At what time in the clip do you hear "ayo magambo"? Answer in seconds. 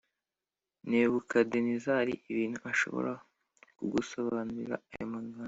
4.91-5.37